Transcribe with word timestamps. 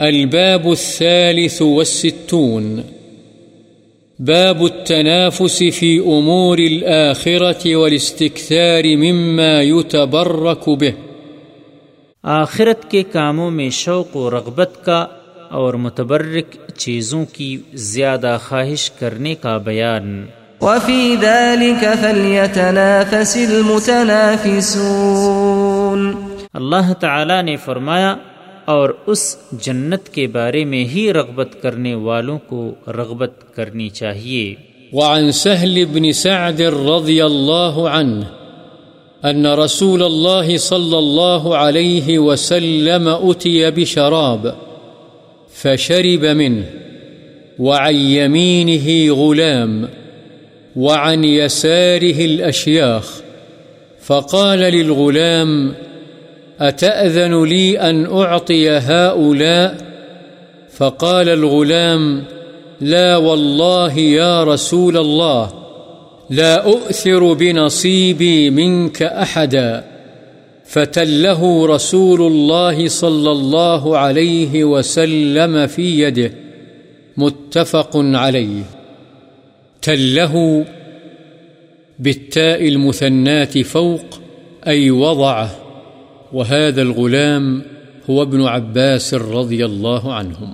الباب 0.00 0.68
الثالث 0.68 1.62
والستون. 1.62 2.80
باب 4.18 4.62
التنافس 4.62 5.62
في 5.74 5.98
أمور 5.98 6.58
الآخرة 6.58 7.78
والاستكثار 7.78 8.96
مما 8.96 9.62
يتبرك 9.62 10.68
به. 10.68 10.90
آخرت 12.22 12.90
کے 12.90 13.02
کاموں 13.02 13.50
میں 13.50 13.70
شوق 13.70 14.16
و 14.16 14.30
رغبت 14.30 14.84
کا 14.84 15.06
اور 15.50 15.74
متبرک 15.74 16.56
چیزوں 16.76 17.24
کی 17.32 17.56
زیادہ 17.74 18.38
خواہش 18.48 18.90
کرنے 18.90 19.34
کا 19.34 19.58
بیان۔ 19.58 20.26
وفي 20.60 21.16
ذلك 21.20 21.84
فليتنافس 22.00 23.36
المتنافسون۔ 23.36 26.14
اللہ 26.54 26.92
تعالی 26.92 27.42
نے 27.42 27.56
فرمایا 27.56 28.16
اور 28.70 28.90
اس 29.06 29.36
جنت 29.52 30.08
کے 30.08 30.26
بارے 30.26 30.64
میں 30.64 30.84
ہی 30.84 31.12
رغبت 31.12 31.62
کرنے 31.62 31.94
والوں 31.94 32.38
کو 32.46 32.74
رغبت 32.86 33.32
کرنی 33.54 33.88
چاہیے۔ 33.88 34.54
وعن 34.92 35.30
سهل 35.32 35.84
بن 35.92 36.12
سعد 36.12 36.60
رضي 36.90 37.22
الله 37.22 37.88
عنه 37.88 38.28
أن 39.24 39.46
رسول 39.46 40.02
الله 40.02 40.56
صلى 40.56 40.98
الله 40.98 41.56
عليه 41.56 42.18
وسلم 42.18 43.08
أتي 43.28 43.70
بشراب 43.70 44.46
فشرب 45.62 46.24
منه 46.24 46.64
وعن 47.58 47.94
يمينه 47.94 49.14
غلام 49.14 49.72
وعن 50.76 51.24
يساره 51.24 52.18
الأشياخ 52.24 53.06
فقال 54.06 54.58
للغلام 54.58 55.72
أتأذن 56.60 57.44
لي 57.44 57.80
أن 57.80 58.06
أعطي 58.06 58.70
هؤلاء؟ 58.70 59.76
فقال 60.72 61.28
الغلام، 61.28 62.24
لا 62.80 63.16
والله 63.16 63.98
يا 63.98 64.44
رسول 64.44 64.96
الله، 64.96 65.52
لا 66.30 66.66
أؤثر 66.66 67.32
بنصيبي 67.32 68.50
منك 68.50 69.02
أحدا. 69.02 69.84
فتله 70.64 71.66
رسول 71.66 72.20
الله 72.22 72.88
صلى 72.88 73.30
الله 73.30 73.98
عليه 73.98 74.64
وسلم 74.64 75.66
في 75.66 76.00
يده، 76.00 76.32
متفق 77.16 77.90
عليه. 77.94 78.62
تله 79.82 80.64
بالتاء 81.98 82.68
المثنات 82.68 83.58
فوق، 83.58 84.20
أي 84.66 84.90
وضعه. 84.90 85.59
وهذا 86.32 86.82
الغلام 86.82 87.62
هو 88.08 88.22
ابن 88.22 88.40
عباس 88.40 89.14
رضي 89.14 89.62
الله 89.62 90.18
عنهم. 90.18 90.52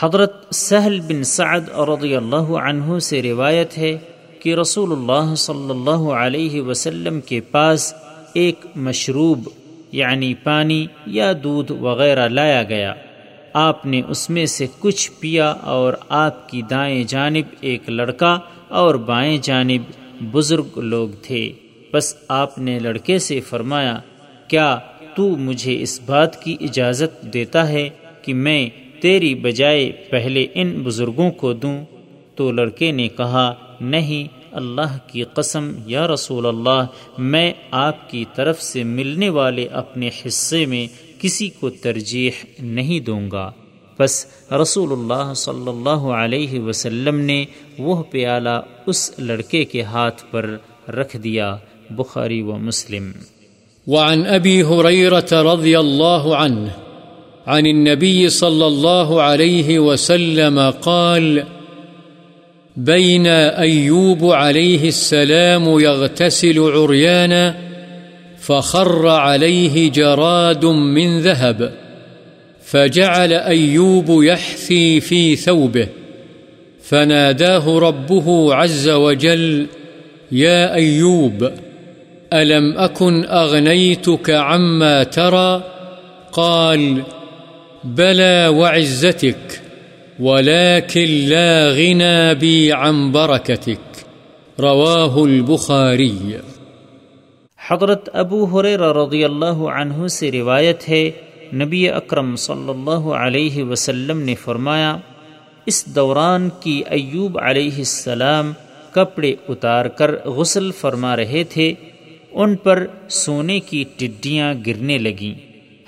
حضرت 0.00 0.54
سہل 0.54 1.00
بن 1.00 1.24
سعد 1.24 1.60
رضی 1.68 2.16
اللہ 2.16 2.36
عنہ 2.36 2.98
سے 2.98 3.22
روایت 3.22 3.78
ہے 3.78 3.98
کہ 4.40 4.54
رسول 4.54 4.92
اللہ 4.92 5.34
صلی 5.34 5.70
اللہ 5.70 6.12
علیہ 6.12 6.62
وسلم 6.62 7.20
کے 7.20 7.40
پاس 7.40 7.94
ایک 8.34 8.66
مشروب 8.76 9.48
یعنی 9.92 10.34
پانی 10.34 10.86
یا 11.06 11.32
دودھ 11.44 11.72
وغیرہ 11.72 12.28
لایا 12.28 12.62
گیا۔ 12.62 12.94
آپ 13.52 13.86
نے 13.86 14.02
اس 14.08 14.30
میں 14.30 14.46
سے 14.46 14.66
کچھ 14.78 15.10
پیا 15.20 15.48
اور 15.48 15.92
آپ 16.08 16.48
کی 16.48 16.62
دائیں 16.62 17.04
جانب 17.04 17.54
ایک 17.60 17.90
لڑکا 17.90 18.38
اور 18.68 18.94
بائیں 18.94 19.38
جانب 19.42 19.82
بزرگ 20.32 20.78
لوگ 20.78 21.08
تھے۔ 21.22 21.52
بس 21.96 22.16
آپ 22.28 22.58
نے 22.58 22.78
لڑکے 22.78 23.18
سے 23.18 23.40
فرمایا، 23.40 23.98
کیا 24.48 24.78
تو 25.14 25.28
مجھے 25.28 25.82
اس 25.82 26.00
بات 26.06 26.42
کی 26.42 26.56
اجازت 26.60 27.22
دیتا 27.22 27.68
ہے 27.68 27.88
کہ 28.22 28.34
میں 28.34 28.68
تیری 29.00 29.34
بجائے 29.34 29.92
پہلے 30.10 30.46
ان 30.54 30.82
بزرگوں 30.84 31.30
کو 31.30 31.52
دوں؟ 31.52 31.84
تو 32.34 32.52
لڑکے 32.52 32.90
نے 32.90 33.08
کہا، 33.08 33.54
نہیں، 33.80 34.46
اللہ 34.52 34.98
کی 35.06 35.22
قسم، 35.22 35.72
یا 35.86 36.08
رسول 36.08 36.46
اللہ، 36.46 36.86
میں 37.18 37.52
آپ 37.70 38.10
کی 38.10 38.24
طرف 38.34 38.62
سے 38.62 38.84
ملنے 38.84 39.28
والے 39.28 39.66
اپنے 39.66 40.10
حصے 40.26 40.66
میں 40.66 40.86
کسی 41.20 41.48
کو 41.48 41.70
ترجیح 41.70 42.30
نہیں 42.58 43.00
دوں 43.00 43.30
گا. 43.30 43.50
بس 43.98 44.26
رسول 44.52 44.92
اللہ 44.92 45.34
صلی 45.34 45.68
اللہ 45.68 46.08
علیہ 46.18 46.60
وسلم 46.60 47.20
نے 47.20 47.44
وہ 47.78 48.02
پیالہ 48.02 48.60
اس 48.86 49.18
لڑکے 49.18 49.64
کے 49.64 49.82
ہاتھ 49.82 50.24
پر 50.30 50.56
رکھ 50.88 51.16
دیا۔ 51.16 51.56
بخاری 51.98 52.42
و 52.42 52.52
مسلم۔ 52.52 53.14
وعن 53.86 54.26
أبي 54.26 54.62
هريرة 54.62 55.32
رضي 55.32 55.78
الله 55.78 56.36
عنه 56.36 56.70
عن 57.46 57.66
النبي 57.66 58.28
صلى 58.28 58.66
الله 58.66 59.22
عليه 59.22 59.78
وسلم 59.78 60.70
قال 60.70 61.44
بين 62.76 63.26
أيوب 63.26 64.24
عليه 64.24 64.88
السلام 64.88 65.80
يغتسل 65.80 66.58
عريانا 66.58 67.54
فخر 68.38 69.08
عليه 69.08 69.90
جراد 69.90 70.64
من 70.64 71.20
ذهب، 71.20 71.72
فجعل 72.62 73.32
أيوب 73.32 74.22
يحثي 74.22 75.00
في 75.00 75.36
ثوبه، 75.36 75.88
فناداه 76.82 77.78
ربه 77.78 78.54
عز 78.54 78.88
وجل 78.88 79.66
يا 80.32 80.74
أيوب 80.74 81.50
ألم 82.32 82.78
أكن 82.78 83.24
أغنيتك 83.24 84.30
عما 84.30 85.02
ترى 85.02 85.62
قال 86.32 87.02
بلى 87.84 88.48
وعزتك 88.48 89.60
ولكن 90.20 91.08
لا 91.28 91.68
غنى 91.68 92.34
بي 92.34 92.72
عن 92.72 93.12
بركتك 93.12 93.78
رواه 94.58 95.24
البخاري 95.24 96.40
حضرت 97.60 98.08
ابو 98.14 98.44
حریر 98.52 98.80
رضی 98.96 99.22
اللہ 99.24 99.62
عنہ 99.74 100.06
سے 100.08 100.30
روایت 100.32 100.88
ہے، 100.88 101.10
نبی 101.54 101.88
اکرم 101.88 102.34
صلی 102.36 102.68
اللہ 102.68 103.08
علیہ 103.18 103.64
وسلم 103.64 104.20
نے 104.22 104.34
فرمایا، 104.44 104.96
اس 105.66 105.84
دوران 105.94 106.48
کی 106.60 106.82
ایوب 106.96 107.38
علیہ 107.42 107.76
السلام 107.78 108.52
کپڑے 108.92 109.34
اتار 109.48 109.86
کر 109.98 110.14
غسل 110.36 110.70
فرما 110.80 111.16
رہے 111.16 111.44
تھے 111.50 111.72
ان 112.36 112.56
پر 112.56 112.86
سونے 113.08 113.60
کی 113.60 113.84
ٹڈیاں 113.96 114.54
گرنے 114.66 114.98
لگیں۔ 114.98 115.34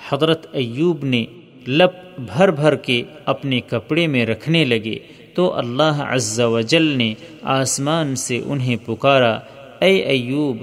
حضرت 0.09 0.47
ایوب 0.51 1.05
نے 1.05 1.25
لپ 1.67 2.19
بھر 2.19 2.51
بھر 2.51 2.75
کے 2.75 3.03
اپنے 3.25 3.59
کپڑے 3.67 4.07
میں 4.07 4.25
رکھنے 4.25 4.65
لگے۔ 4.65 4.99
تو 5.33 5.53
اللہ 5.53 6.05
عز 6.09 6.39
و 6.39 6.61
جل 6.61 6.83
نے 6.83 7.13
آسمان 7.41 8.15
سے 8.15 8.41
انہیں 8.45 8.75
پکارا، 8.85 9.39
اے 9.81 9.97
ایوب، 9.97 10.57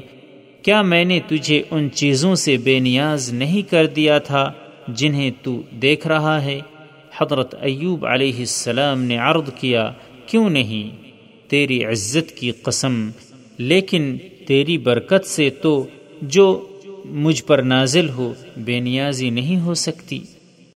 کیا 0.62 0.82
میں 0.82 1.04
نے 1.04 1.20
تجھے 1.28 1.62
ان 1.70 1.88
چیزوں 1.94 2.34
سے 2.34 2.56
بے 2.56 2.78
نیاز 2.78 3.32
نہیں 3.32 3.70
کر 3.70 3.86
دیا 3.86 4.18
تھا 4.18 4.52
جنہیں 4.88 5.30
تو 5.42 5.62
دیکھ 5.82 6.06
رہا 6.06 6.44
ہے؟ 6.44 6.60
حضرت 7.16 7.54
ایوب 7.60 8.06
علیہ 8.06 8.38
السلام 8.38 9.02
نے 9.02 9.16
عرض 9.16 9.50
کیا، 9.60 9.92
کیوں 10.26 10.50
نہیں؟ 10.50 11.12
تیری 11.50 11.84
عزت 11.84 12.30
کی 12.30 12.50
قسم، 12.50 13.10
لیکن 13.58 14.16
تیری 14.46 14.78
برکت 14.78 15.26
سے 15.26 15.50
تو 15.50 15.86
جو 16.22 16.68
مجھ 17.04 17.44
پر 17.44 17.62
نازل 17.62 18.08
ہو 18.08 18.32
بے 18.56 18.80
نیازی 18.80 19.30
نہیں 19.30 19.60
ہو 19.60 19.74
سکتی۔ 19.74 20.18